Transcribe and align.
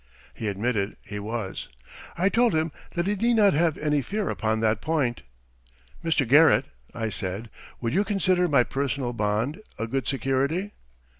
He 0.33 0.47
admitted 0.47 0.97
he 1.03 1.19
was. 1.19 1.67
I 2.17 2.27
told 2.27 2.55
him 2.55 2.71
that 2.93 3.05
he 3.05 3.15
need 3.15 3.35
not 3.35 3.53
have 3.53 3.77
any 3.77 4.01
fear 4.01 4.29
upon 4.31 4.59
that 4.61 4.81
point. 4.81 5.21
"Mr. 6.03 6.27
Garrett," 6.27 6.65
I 6.91 7.09
said, 7.09 7.51
"would 7.81 7.93
you 7.93 8.03
consider 8.03 8.47
my 8.47 8.63
personal 8.63 9.13
bond 9.13 9.61
a 9.77 9.85
good 9.85 10.07
security?" 10.07 10.71